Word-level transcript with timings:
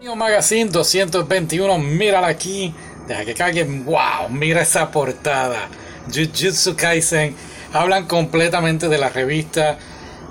Magazine 0.00 0.70
221, 0.70 1.78
mírala 1.78 2.28
aquí. 2.28 2.74
Deja 3.06 3.24
que 3.24 3.34
cague. 3.34 3.64
Wow, 3.64 4.30
mira 4.30 4.62
esa 4.62 4.90
portada. 4.90 5.68
Jujutsu 6.12 6.74
Kaisen. 6.74 7.36
Hablan 7.72 8.06
completamente 8.06 8.88
de 8.88 8.96
la 8.96 9.10
revista. 9.10 9.78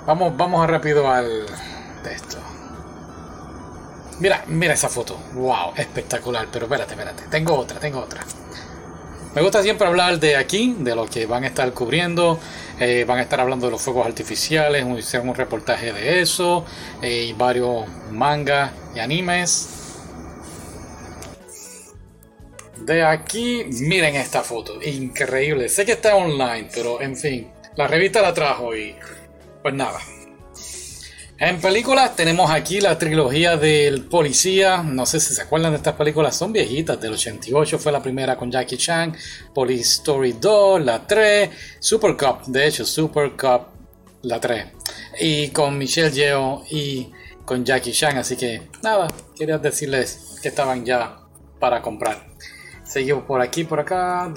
Vamos, 0.06 0.36
vamos 0.36 0.68
rápido 0.68 1.08
al 1.08 1.46
texto. 2.02 2.38
Mira, 4.18 4.44
mira 4.48 4.74
esa 4.74 4.88
foto. 4.88 5.16
Wow, 5.34 5.74
espectacular. 5.76 6.48
Pero 6.52 6.66
espérate, 6.66 6.92
espérate. 6.94 7.22
Tengo 7.30 7.54
otra, 7.54 7.78
tengo 7.78 8.00
otra. 8.00 8.22
Me 9.34 9.42
gusta 9.42 9.62
siempre 9.62 9.86
hablar 9.86 10.18
de 10.18 10.36
aquí, 10.36 10.74
de 10.80 10.96
lo 10.96 11.06
que 11.06 11.26
van 11.26 11.44
a 11.44 11.46
estar 11.46 11.72
cubriendo. 11.72 12.40
Eh, 12.80 13.04
van 13.06 13.18
a 13.18 13.22
estar 13.22 13.38
hablando 13.38 13.66
de 13.66 13.72
los 13.72 13.80
fuegos 13.80 14.04
artificiales, 14.04 14.84
hicieron 14.98 15.28
un 15.28 15.34
reportaje 15.36 15.92
de 15.92 16.20
eso, 16.20 16.64
eh, 17.02 17.26
y 17.28 17.32
varios 17.34 17.84
mangas 18.10 18.72
y 18.94 18.98
animes. 18.98 19.68
De 22.78 23.04
aquí, 23.04 23.64
miren 23.64 24.16
esta 24.16 24.42
foto, 24.42 24.82
increíble. 24.82 25.68
Sé 25.68 25.84
que 25.84 25.92
está 25.92 26.16
online, 26.16 26.68
pero 26.74 27.00
en 27.00 27.16
fin, 27.16 27.50
la 27.76 27.86
revista 27.86 28.22
la 28.22 28.32
trajo 28.32 28.74
y 28.74 28.96
pues 29.62 29.74
nada, 29.74 30.00
en 31.42 31.58
películas 31.58 32.14
tenemos 32.16 32.50
aquí 32.50 32.82
la 32.82 32.98
trilogía 32.98 33.56
del 33.56 34.04
policía. 34.04 34.82
No 34.82 35.06
sé 35.06 35.18
si 35.20 35.32
se 35.32 35.40
acuerdan 35.40 35.72
de 35.72 35.78
estas 35.78 35.94
películas, 35.94 36.36
son 36.36 36.52
viejitas. 36.52 37.00
Del 37.00 37.14
88 37.14 37.78
fue 37.78 37.90
la 37.90 38.02
primera 38.02 38.36
con 38.36 38.50
Jackie 38.50 38.76
Chan. 38.76 39.16
Police 39.54 40.00
Story 40.00 40.36
2, 40.38 40.84
la 40.84 41.06
3. 41.06 41.48
Super 41.78 42.14
Cup, 42.14 42.44
de 42.44 42.66
hecho, 42.66 42.84
Super 42.84 43.30
Cup, 43.38 43.68
la 44.20 44.38
3. 44.38 44.66
Y 45.20 45.48
con 45.48 45.78
Michelle 45.78 46.12
Yeoh 46.12 46.62
y 46.68 47.10
con 47.44 47.64
Jackie 47.64 47.92
Chan. 47.92 48.18
Así 48.18 48.36
que 48.36 48.68
nada, 48.82 49.08
quería 49.36 49.58
decirles 49.58 50.38
que 50.42 50.48
estaban 50.48 50.84
ya 50.84 51.18
para 51.58 51.82
comprar. 51.82 52.26
Seguimos 52.82 53.24
por 53.24 53.40
aquí, 53.40 53.64
por 53.64 53.80
acá. 53.80 54.32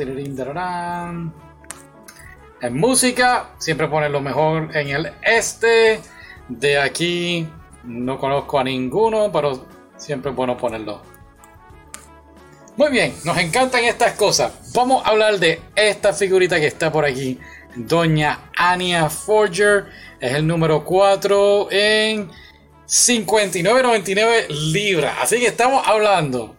En 2.61 2.77
música, 2.77 3.49
siempre 3.57 3.87
ponen 3.87 4.11
lo 4.11 4.21
mejor 4.21 4.75
en 4.75 4.89
el 4.89 5.11
este. 5.23 5.99
De 6.47 6.77
aquí 6.77 7.47
no 7.83 8.17
conozco 8.19 8.59
a 8.59 8.63
ninguno, 8.63 9.31
pero 9.31 9.65
siempre 9.97 10.31
es 10.31 10.37
bueno 10.37 10.55
ponerlo. 10.57 11.01
Muy 12.75 12.89
bien, 12.91 13.13
nos 13.23 13.37
encantan 13.37 13.83
estas 13.83 14.13
cosas. 14.13 14.71
Vamos 14.73 15.05
a 15.05 15.09
hablar 15.09 15.39
de 15.39 15.61
esta 15.75 16.11
figurita 16.13 16.59
que 16.59 16.67
está 16.67 16.91
por 16.91 17.05
aquí. 17.05 17.39
Doña 17.75 18.51
Anya 18.57 19.09
Forger. 19.09 19.85
Es 20.19 20.33
el 20.33 20.47
número 20.47 20.83
4 20.85 21.67
en 21.71 22.31
59.99 22.87 24.49
libras. 24.71 25.15
Así 25.21 25.39
que 25.39 25.47
estamos 25.47 25.87
hablando. 25.87 26.55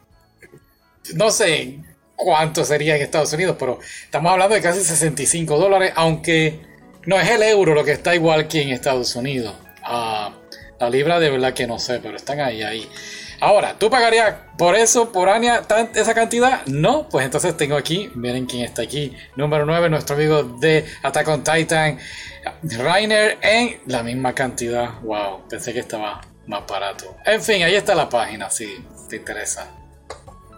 No 1.14 1.30
sé 1.30 1.78
cuánto 2.16 2.64
sería 2.64 2.96
en 2.96 3.02
Estados 3.02 3.32
Unidos, 3.32 3.56
pero 3.58 3.78
estamos 4.04 4.32
hablando 4.32 4.54
de 4.54 4.62
casi 4.62 4.82
65 4.82 5.58
dólares. 5.58 5.92
Aunque 5.96 6.60
no 7.06 7.20
es 7.20 7.28
el 7.30 7.42
euro 7.42 7.74
lo 7.74 7.84
que 7.84 7.92
está 7.92 8.14
igual 8.14 8.48
que 8.48 8.62
en 8.62 8.70
Estados 8.70 9.14
Unidos. 9.16 9.54
Ah, 9.82 10.32
la 10.80 10.90
libra 10.90 11.20
de 11.20 11.30
verdad 11.30 11.52
que 11.54 11.66
no 11.66 11.78
sé, 11.78 12.00
pero 12.00 12.16
están 12.16 12.40
ahí, 12.40 12.62
ahí. 12.62 12.88
Ahora, 13.44 13.76
¿tú 13.78 13.90
pagarías 13.90 14.36
por 14.56 14.74
eso, 14.74 15.12
por 15.12 15.28
Anya, 15.28 15.60
esa 15.94 16.14
cantidad? 16.14 16.64
No, 16.64 17.06
pues 17.10 17.26
entonces 17.26 17.54
tengo 17.54 17.76
aquí, 17.76 18.10
miren 18.14 18.46
quién 18.46 18.64
está 18.64 18.80
aquí. 18.80 19.14
Número 19.36 19.66
9, 19.66 19.90
nuestro 19.90 20.16
amigo 20.16 20.44
de 20.44 20.86
Attack 21.02 21.28
on 21.28 21.44
Titan, 21.44 21.98
Rainer, 22.62 23.36
en 23.42 23.82
la 23.84 24.02
misma 24.02 24.34
cantidad. 24.34 24.98
Wow, 25.02 25.46
pensé 25.46 25.74
que 25.74 25.80
estaba 25.80 26.22
más 26.46 26.66
barato. 26.66 27.18
En 27.26 27.42
fin, 27.42 27.62
ahí 27.62 27.74
está 27.74 27.94
la 27.94 28.08
página, 28.08 28.48
si 28.48 28.82
te 29.10 29.16
interesa. 29.16 29.68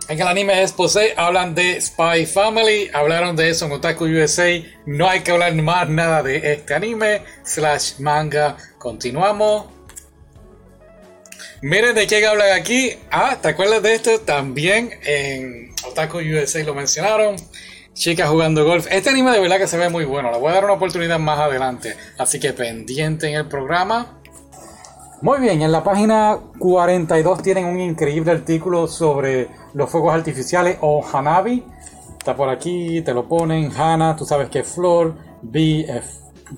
En 0.09 0.21
el 0.21 0.29
anime 0.29 0.63
Expose 0.63 1.13
hablan 1.17 1.57
de 1.57 1.81
Spy 1.81 2.25
Family, 2.25 2.89
hablaron 2.95 3.35
de 3.35 3.51
eso 3.51 3.67
en 3.67 3.73
Otaku 3.73 4.05
USA. 4.05 4.63
No 4.87 5.11
hay 5.11 5.23
que 5.23 5.33
hablar 5.33 5.53
más 5.57 5.89
nada 5.89 6.23
de 6.23 6.53
este 6.53 6.73
anime, 6.73 7.23
slash 7.43 7.99
manga. 7.99 8.57
Continuamos. 8.79 9.76
Miren 11.63 11.95
de 11.95 12.07
quién 12.07 12.25
hablan 12.27 12.53
aquí. 12.53 12.93
Ah, 13.11 13.39
¿te 13.41 13.49
acuerdas 13.49 13.83
de 13.83 13.95
esto? 13.95 14.21
También 14.21 14.91
en 15.05 15.73
Otaku 15.89 16.19
USA 16.19 16.63
lo 16.65 16.75
mencionaron. 16.75 17.37
Chicas 17.95 18.29
jugando 18.29 18.65
golf. 18.67 18.87
Este 18.91 19.09
anime 19.09 19.31
de 19.31 19.41
verdad 19.41 19.57
que 19.57 19.67
se 19.67 19.79
ve 19.79 19.89
muy 19.89 20.05
bueno. 20.05 20.31
Le 20.31 20.39
voy 20.39 20.51
a 20.51 20.55
dar 20.55 20.65
una 20.65 20.75
oportunidad 20.75 21.19
más 21.19 21.39
adelante. 21.39 21.97
Así 22.19 22.39
que 22.39 22.53
pendiente 22.53 23.29
en 23.29 23.37
el 23.37 23.49
programa. 23.49 24.21
Muy 25.23 25.41
bien, 25.41 25.63
en 25.63 25.73
la 25.73 25.83
página 25.83 26.39
42 26.59 27.43
tienen 27.43 27.65
un 27.65 27.81
increíble 27.81 28.33
artículo 28.33 28.87
sobre 28.87 29.49
los 29.73 29.89
fuegos 29.89 30.15
artificiales 30.15 30.77
o 30.83 31.03
Hanabi. 31.03 31.65
Está 32.19 32.37
por 32.37 32.51
aquí, 32.51 33.01
te 33.01 33.15
lo 33.15 33.27
ponen. 33.27 33.73
Hana, 33.75 34.15
tú 34.15 34.27
sabes 34.27 34.51
que 34.51 34.59
es 34.59 34.69
flor. 34.69 35.15
B, 35.41 35.87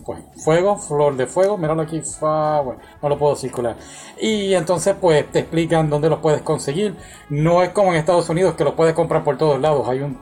pues, 0.05 0.21
fuego, 0.45 0.77
flor 0.77 1.17
de 1.17 1.27
fuego. 1.27 1.59
Míralo 1.59 1.83
aquí, 1.83 2.03
bueno, 2.21 2.77
no 3.03 3.09
lo 3.09 3.19
puedo 3.19 3.37
circular. 3.37 3.77
Y 4.21 4.55
entonces, 4.55 4.97
pues 5.01 5.31
te 5.31 5.41
explican 5.41 5.91
dónde 5.91 6.09
los 6.11 6.21
puedes 6.21 6.43
conseguir. 6.43 6.97
No 7.29 7.63
es 7.63 7.71
como 7.71 7.93
en 7.93 7.99
Estados 7.99 8.29
Unidos 8.29 8.55
que 8.55 8.65
los 8.65 8.75
puedes 8.75 8.95
comprar 8.95 9.25
por 9.25 9.39
todos 9.39 9.61
lados. 9.61 9.89
Hay 9.89 10.01
un 10.01 10.19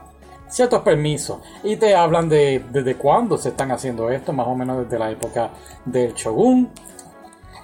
ciertos 0.48 0.82
permisos 0.82 1.38
y 1.64 1.76
te 1.76 1.96
hablan 1.96 2.28
de 2.28 2.64
desde 2.70 2.96
cuándo 2.96 3.36
se 3.36 3.48
están 3.48 3.72
haciendo 3.72 4.10
esto, 4.10 4.32
más 4.32 4.46
o 4.46 4.54
menos 4.54 4.84
desde 4.84 4.96
la 4.96 5.10
época 5.10 5.50
del 5.84 6.14
shogun 6.14 6.70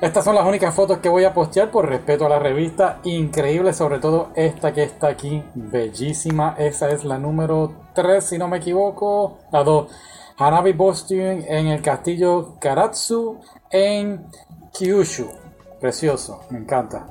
estas 0.02 0.24
son 0.24 0.34
las 0.34 0.44
únicas 0.44 0.74
fotos 0.74 0.98
que 0.98 1.08
voy 1.08 1.22
a 1.22 1.32
postear 1.32 1.70
por 1.70 1.88
respeto 1.88 2.26
a 2.26 2.28
la 2.28 2.40
revista. 2.40 2.98
Increíble, 3.04 3.72
sobre 3.72 4.00
todo 4.00 4.30
esta 4.34 4.72
que 4.72 4.82
está 4.82 5.06
aquí. 5.06 5.44
Bellísima. 5.54 6.56
Esa 6.58 6.90
es 6.90 7.04
la 7.04 7.18
número 7.18 7.72
3, 7.94 8.24
si 8.24 8.36
no 8.36 8.48
me 8.48 8.56
equivoco. 8.56 9.38
La 9.52 9.62
2. 9.62 9.92
Hanabi 10.38 10.72
Boston 10.72 11.44
en 11.46 11.66
el 11.66 11.82
castillo 11.82 12.58
Karatsu 12.60 13.40
en 13.70 14.26
Kyushu. 14.72 15.28
Precioso, 15.80 16.44
me 16.50 16.58
encanta. 16.58 17.06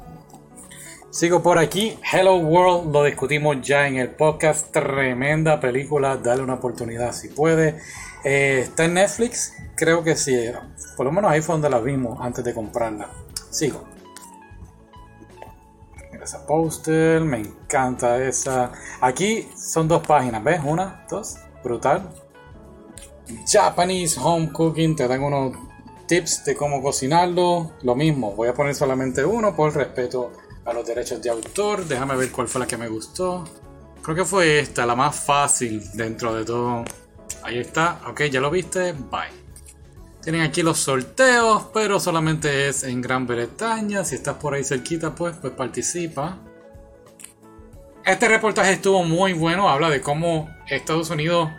Sigo 1.12 1.44
por 1.44 1.60
aquí. 1.60 2.00
Hello 2.12 2.38
World 2.38 2.94
lo 2.94 3.04
discutimos 3.04 3.62
ya 3.62 3.88
en 3.88 3.98
el 3.98 4.12
podcast. 4.12 4.72
Tremenda 4.72 5.60
película. 5.60 6.18
Dale 6.18 6.42
una 6.42 6.54
oportunidad 6.56 7.12
si 7.12 7.28
puede. 7.28 7.80
Eh, 8.24 8.62
está 8.64 8.86
en 8.86 8.94
Netflix. 8.94 9.54
Creo 9.76 10.04
que 10.04 10.16
sí. 10.16 10.50
Por 10.96 11.06
lo 11.06 11.12
menos 11.12 11.30
ahí 11.30 11.42
fue 11.42 11.54
donde 11.54 11.70
la 11.70 11.80
vimos 11.80 12.18
antes 12.22 12.44
de 12.46 12.54
comprarla. 12.54 13.10
Sigo. 13.50 13.84
Mira 16.12 16.24
esa 16.24 16.46
póster, 16.48 17.22
me 17.22 17.40
encanta 17.40 18.18
esa. 18.24 18.72
Aquí 19.02 19.50
son 19.56 19.88
dos 19.88 20.06
páginas, 20.08 20.44
¿ves? 20.44 20.62
Una, 20.64 21.06
dos, 21.10 21.38
brutal. 21.62 22.10
Japanese 23.47 24.19
Home 24.19 24.52
Cooking, 24.52 24.96
te 24.96 25.08
dan 25.08 25.24
unos 25.24 25.58
tips 26.08 26.46
de 26.46 26.56
cómo 26.56 26.81
cocinarlo. 26.81 27.72
Lo 27.84 27.96
mismo, 27.96 28.34
voy 28.34 28.50
a 28.50 28.53
poner 28.53 28.75
solamente 28.75 29.24
uno 29.24 29.56
por 29.56 29.75
respeto 29.75 30.31
a 30.66 30.74
los 30.74 30.86
derechos 30.86 31.22
de 31.22 31.30
autor. 31.30 31.86
Déjame 31.86 32.16
ver 32.16 32.31
cuál 32.31 32.47
fue 32.47 32.59
la 32.59 32.68
que 32.68 32.78
me 32.78 32.88
gustó. 32.88 33.46
Creo 34.02 34.16
que 34.16 34.25
fue 34.25 34.59
esta, 34.59 34.86
la 34.86 34.96
más 34.96 35.16
fácil 35.16 35.81
dentro 35.94 36.34
de 36.34 36.44
todo. 36.44 36.84
Ahí 37.44 37.59
está, 37.59 38.02
ok, 38.08 38.24
ya 38.24 38.42
lo 38.42 38.52
viste, 38.52 38.94
bye. 38.94 39.42
Tienen 40.22 40.42
aquí 40.42 40.62
los 40.62 40.78
sorteos, 40.78 41.68
pero 41.74 42.00
solamente 42.00 42.68
es 42.68 42.84
en 42.84 43.02
Gran 43.02 43.25
Bretaña. 43.25 44.03
Si 44.06 44.16
estás 44.16 44.36
por 44.36 44.53
ahí 44.53 44.63
cerquita, 44.63 45.16
pues, 45.16 45.36
pues 45.38 45.53
participa. 45.53 46.38
Este 48.06 48.28
reportaje 48.28 48.74
estuvo 48.74 49.03
muy 49.03 49.34
bueno. 49.34 49.68
Habla 49.68 49.90
de 49.90 50.02
cómo 50.02 50.50
Estados 50.68 51.09
Unidos 51.09 51.50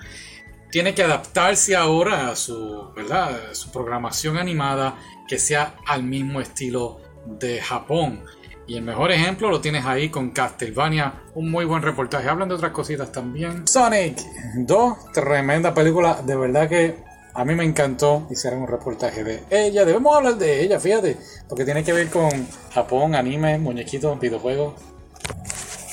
tiene 0.72 0.94
que 0.94 1.02
adaptarse 1.02 1.76
ahora 1.76 2.30
a 2.30 2.34
su, 2.34 2.90
¿verdad? 2.96 3.52
su 3.52 3.70
programación 3.70 4.38
animada 4.38 4.96
que 5.28 5.38
sea 5.38 5.74
al 5.86 6.02
mismo 6.02 6.40
estilo 6.40 6.98
de 7.26 7.60
Japón. 7.60 8.24
Y 8.66 8.78
el 8.78 8.82
mejor 8.82 9.12
ejemplo 9.12 9.50
lo 9.50 9.60
tienes 9.60 9.84
ahí 9.84 10.08
con 10.08 10.30
Castlevania, 10.30 11.24
un 11.34 11.50
muy 11.50 11.66
buen 11.66 11.82
reportaje. 11.82 12.26
Hablan 12.26 12.48
de 12.48 12.54
otras 12.54 12.72
cositas 12.72 13.12
también. 13.12 13.68
Sonic 13.68 14.18
2, 14.56 15.12
tremenda 15.12 15.74
película, 15.74 16.22
de 16.24 16.36
verdad 16.36 16.68
que 16.70 16.96
a 17.34 17.44
mí 17.44 17.54
me 17.54 17.64
encantó, 17.64 18.26
hicieron 18.30 18.62
un 18.62 18.68
reportaje 18.68 19.22
de 19.24 19.44
ella. 19.50 19.84
Debemos 19.84 20.16
hablar 20.16 20.36
de 20.36 20.62
ella, 20.62 20.80
fíjate, 20.80 21.18
porque 21.50 21.66
tiene 21.66 21.84
que 21.84 21.92
ver 21.92 22.08
con 22.08 22.30
Japón, 22.72 23.14
anime, 23.14 23.58
muñequitos, 23.58 24.18
videojuegos. 24.18 24.80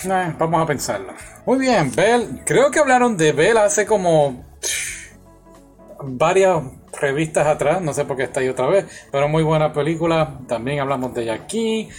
vamos 0.06 0.64
a 0.64 0.66
pensarlo. 0.66 1.14
Muy 1.46 1.60
bien, 1.60 1.94
Bell. 1.94 2.44
Creo 2.46 2.72
que 2.72 2.80
hablaron 2.80 3.18
de 3.18 3.34
Bell 3.34 3.58
hace 3.58 3.86
como 3.86 4.49
varias 6.04 6.64
revistas 7.00 7.48
atrás. 7.48 7.82
No 7.82 7.94
sé 7.94 8.06
por 8.06 8.18
qué 8.18 8.24
está 8.24 8.40
ahí 8.40 8.50
otra 8.50 8.68
vez, 8.68 8.86
pero 9.12 9.28
muy 9.28 9.44
buena 9.44 9.74
película. 9.74 10.40
También 10.48 10.80
hablamos 10.80 11.14
de 11.14 11.24
ella 11.24 11.34
aquí. 11.34 11.90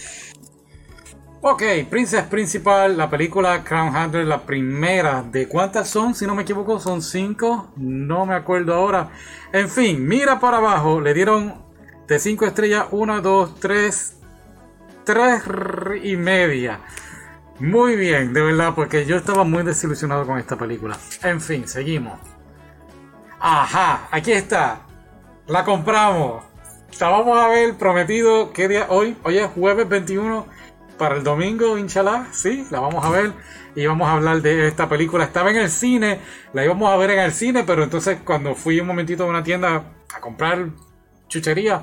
Ok, 1.43 1.63
Princess 1.89 2.25
Principal, 2.25 2.99
la 2.99 3.09
película 3.09 3.65
Crown 3.65 3.97
Hunter, 3.97 4.27
la 4.27 4.43
primera. 4.43 5.23
¿De 5.23 5.49
cuántas 5.49 5.89
son? 5.89 6.15
Si 6.15 6.27
no 6.27 6.35
me 6.35 6.43
equivoco, 6.43 6.79
son 6.79 7.01
cinco. 7.01 7.73
No 7.77 8.27
me 8.27 8.35
acuerdo 8.35 8.75
ahora. 8.75 9.11
En 9.53 9.71
fin, 9.71 10.07
mira 10.07 10.39
para 10.39 10.59
abajo. 10.59 11.01
Le 11.01 11.15
dieron 11.15 11.63
de 12.07 12.19
cinco 12.19 12.45
estrellas 12.45 12.87
1, 12.91 13.23
2, 13.23 13.61
3, 13.61 14.17
tres 15.05 15.43
y 16.03 16.17
media. 16.17 16.81
Muy 17.59 17.97
bien, 17.97 18.33
de 18.33 18.43
verdad, 18.43 18.75
porque 18.75 19.07
yo 19.07 19.17
estaba 19.17 19.45
muy 19.45 19.63
desilusionado 19.63 20.27
con 20.27 20.39
esta 20.39 20.57
película. 20.57 20.99
En 21.23 21.41
fin, 21.41 21.67
seguimos. 21.67 22.19
Ajá, 23.41 24.07
aquí 24.11 24.33
está. 24.33 24.83
La 25.47 25.65
compramos. 25.65 26.45
La 27.01 27.09
vamos 27.09 27.39
a 27.39 27.49
ver 27.49 27.75
prometido. 27.75 28.53
¿Qué 28.53 28.69
día? 28.69 28.87
Hoy. 28.91 29.17
Hoy 29.23 29.39
es 29.39 29.47
jueves 29.47 29.89
21 29.89 30.47
para 30.99 31.17
el 31.17 31.25
domingo, 31.25 31.79
inshallah. 31.79 32.27
Sí, 32.33 32.67
la 32.71 32.81
vamos 32.81 33.03
a 33.03 33.09
ver. 33.09 33.33
Y 33.75 33.87
vamos 33.87 34.07
a 34.07 34.13
hablar 34.13 34.43
de 34.43 34.69
esta 34.69 34.91
película. 34.91 35.25
Estaba 35.25 35.51
en 35.51 35.57
el 35.57 35.71
cine. 35.71 36.21
La 36.53 36.65
íbamos 36.65 36.93
a 36.93 36.97
ver 36.99 37.13
en 37.13 37.21
el 37.21 37.33
cine. 37.33 37.65
Pero 37.65 37.83
entonces 37.83 38.19
cuando 38.23 38.55
fui 38.55 38.79
un 38.79 38.87
momentito 38.87 39.25
a 39.25 39.27
una 39.27 39.43
tienda 39.43 39.85
a 40.15 40.21
comprar 40.21 40.69
chuchería. 41.29 41.83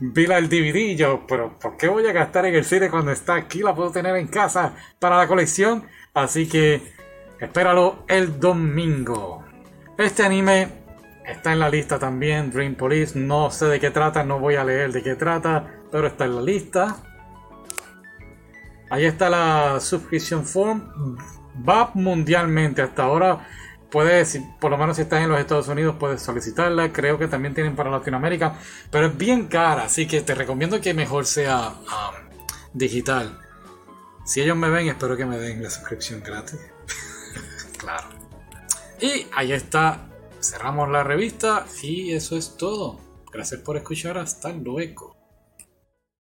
Vi 0.00 0.26
la 0.26 0.34
del 0.34 0.48
DVD 0.48 0.76
y 0.76 0.96
yo, 0.96 1.24
pero 1.26 1.58
¿por 1.58 1.76
qué 1.76 1.88
voy 1.88 2.06
a 2.06 2.12
gastar 2.12 2.44
en 2.44 2.54
el 2.54 2.64
cine 2.64 2.90
cuando 2.90 3.12
está 3.12 3.34
aquí? 3.34 3.60
La 3.60 3.74
puedo 3.74 3.90
tener 3.92 4.14
en 4.16 4.26
casa 4.26 4.74
para 4.98 5.16
la 5.16 5.28
colección. 5.28 5.86
Así 6.12 6.48
que 6.48 6.82
espéralo 7.38 8.04
el 8.08 8.40
domingo. 8.40 9.44
Este 9.96 10.24
anime 10.24 10.85
está 11.26 11.52
en 11.52 11.58
la 11.58 11.68
lista 11.68 11.98
también, 11.98 12.50
Dream 12.50 12.74
Police. 12.74 13.18
No 13.18 13.50
sé 13.50 13.66
de 13.66 13.80
qué 13.80 13.90
trata, 13.90 14.24
no 14.24 14.38
voy 14.38 14.56
a 14.56 14.64
leer 14.64 14.92
de 14.92 15.02
qué 15.02 15.14
trata, 15.14 15.80
pero 15.90 16.06
está 16.06 16.24
en 16.24 16.36
la 16.36 16.42
lista. 16.42 16.96
Ahí 18.90 19.04
está 19.04 19.28
la 19.28 19.80
subscription 19.80 20.44
form. 20.44 21.16
Va 21.68 21.90
mundialmente 21.94 22.82
hasta 22.82 23.04
ahora 23.04 23.46
puedes, 23.90 24.38
por 24.60 24.70
lo 24.70 24.76
menos 24.76 24.96
si 24.96 25.02
estás 25.02 25.22
en 25.22 25.30
los 25.30 25.40
Estados 25.40 25.68
Unidos, 25.68 25.96
puedes 25.98 26.22
solicitarla. 26.22 26.92
Creo 26.92 27.18
que 27.18 27.28
también 27.28 27.54
tienen 27.54 27.74
para 27.74 27.90
Latinoamérica, 27.90 28.58
pero 28.90 29.06
es 29.06 29.16
bien 29.16 29.46
cara, 29.46 29.84
así 29.84 30.06
que 30.06 30.20
te 30.20 30.34
recomiendo 30.34 30.80
que 30.80 30.94
mejor 30.94 31.26
sea 31.26 31.70
um, 31.70 32.38
digital. 32.74 33.38
Si 34.24 34.40
ellos 34.40 34.56
me 34.56 34.68
ven, 34.68 34.88
espero 34.88 35.16
que 35.16 35.24
me 35.24 35.38
den 35.38 35.62
la 35.62 35.70
suscripción 35.70 36.22
gratis. 36.22 36.60
claro. 37.78 38.08
Y 39.00 39.26
ahí 39.34 39.52
está. 39.52 40.08
Cerramos 40.48 40.88
la 40.88 41.02
revista 41.02 41.66
y 41.82 42.12
eso 42.12 42.36
es 42.36 42.56
todo. 42.56 43.00
Gracias 43.32 43.62
por 43.62 43.76
escuchar. 43.76 44.16
Hasta 44.16 44.52
luego. 44.52 45.16